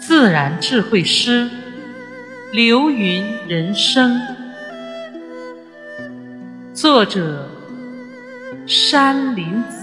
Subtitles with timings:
[0.00, 1.48] 自然智慧诗，
[2.52, 4.18] 流云人生。
[6.72, 7.46] 作者：
[8.66, 9.78] 山林子。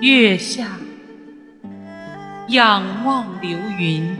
[0.00, 0.66] 月下
[2.48, 4.16] 仰望流云，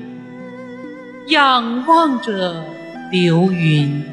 [1.27, 2.65] 仰望着
[3.11, 4.05] 流云。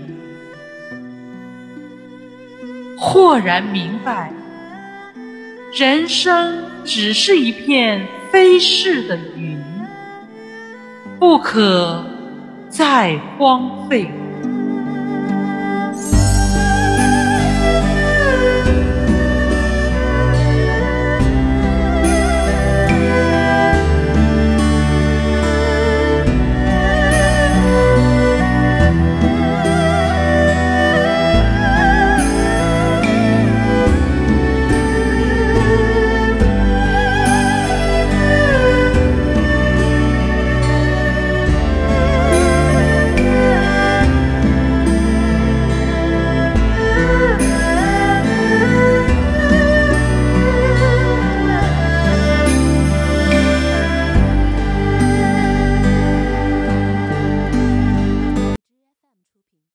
[2.97, 4.31] 豁然明白，
[5.75, 9.61] 人生只是一片飞逝的云，
[11.20, 12.01] 不可
[12.70, 14.09] 再荒废。